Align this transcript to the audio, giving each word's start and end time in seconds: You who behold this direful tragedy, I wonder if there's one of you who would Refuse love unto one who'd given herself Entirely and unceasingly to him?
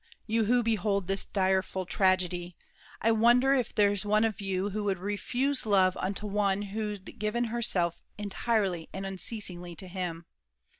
You 0.25 0.45
who 0.45 0.63
behold 0.63 1.05
this 1.05 1.25
direful 1.25 1.85
tragedy, 1.85 2.55
I 3.03 3.11
wonder 3.11 3.53
if 3.53 3.71
there's 3.75 4.03
one 4.03 4.23
of 4.23 4.41
you 4.41 4.71
who 4.71 4.83
would 4.85 4.97
Refuse 4.97 5.63
love 5.63 5.95
unto 5.97 6.25
one 6.25 6.63
who'd 6.63 7.19
given 7.19 7.43
herself 7.43 8.01
Entirely 8.17 8.89
and 8.93 9.05
unceasingly 9.05 9.75
to 9.75 9.87
him? 9.87 10.25